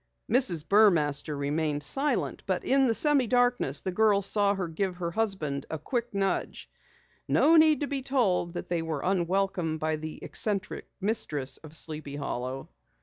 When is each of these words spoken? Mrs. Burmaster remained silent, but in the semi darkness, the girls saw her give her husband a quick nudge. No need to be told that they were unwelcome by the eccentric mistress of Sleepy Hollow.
Mrs. 0.27 0.65
Burmaster 0.67 1.37
remained 1.37 1.83
silent, 1.83 2.41
but 2.47 2.63
in 2.63 2.87
the 2.87 2.95
semi 2.95 3.27
darkness, 3.27 3.81
the 3.81 3.91
girls 3.91 4.25
saw 4.25 4.55
her 4.55 4.67
give 4.67 4.95
her 4.95 5.11
husband 5.11 5.67
a 5.69 5.77
quick 5.77 6.11
nudge. 6.11 6.67
No 7.27 7.55
need 7.55 7.81
to 7.81 7.87
be 7.87 8.01
told 8.01 8.55
that 8.55 8.67
they 8.67 8.81
were 8.81 9.03
unwelcome 9.03 9.77
by 9.77 9.97
the 9.97 10.17
eccentric 10.23 10.87
mistress 11.01 11.57
of 11.57 11.75
Sleepy 11.77 12.15
Hollow. 12.15 12.67